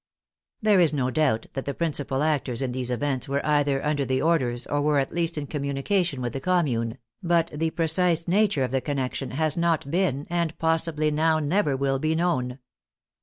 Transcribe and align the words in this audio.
There 0.63 0.79
is 0.79 0.93
no 0.93 1.11
doubt 1.11 1.45
that 1.53 1.65
the 1.65 1.75
principal 1.75 2.23
actors 2.23 2.63
in 2.63 2.71
these 2.71 2.89
events 2.89 3.29
were 3.29 3.45
either 3.45 3.85
under 3.85 4.03
the 4.03 4.19
orders, 4.19 4.65
or 4.65 4.81
were 4.81 4.97
at 4.97 5.11
least 5.11 5.37
in 5.37 5.45
communication 5.45 6.23
with 6.23 6.33
the 6.33 6.39
Commune, 6.41 6.97
but 7.21 7.51
the 7.53 7.69
precise 7.69 8.27
nature 8.27 8.63
of 8.63 8.71
the 8.71 8.81
connection 8.81 9.29
has 9.29 9.55
not 9.55 9.91
been, 9.91 10.25
and 10.27 10.57
possibly 10.57 11.11
now 11.11 11.37
never 11.37 11.77
will 11.77 11.99
be, 11.99 12.15
known. 12.15 12.57